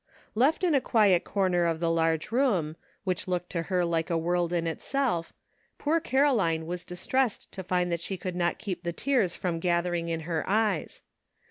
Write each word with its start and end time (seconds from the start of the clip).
Left 0.33 0.63
in 0.63 0.73
a 0.73 0.81
quiet 0.81 1.23
corner 1.25 1.65
of 1.67 1.79
the 1.79 1.91
large 1.91 2.31
room, 2.31 2.75
which 3.03 3.27
looked 3.27 3.51
to 3.51 3.61
her 3.69 3.85
like 3.85 4.09
a 4.09 4.17
world 4.17 4.51
in 4.51 4.65
itself, 4.65 5.31
poor 5.77 5.99
Caro 5.99 6.33
line 6.33 6.65
was 6.65 6.83
distressed 6.83 7.51
to 7.51 7.63
find 7.63 7.91
that 7.91 8.01
she 8.01 8.17
could 8.17 8.35
not 8.35 8.57
keep 8.57 8.81
the 8.81 8.93
tears 8.93 9.35
from 9.35 9.59
gathering 9.59 10.09
in 10.09 10.21
her 10.21 10.43
eyes. 10.49 11.03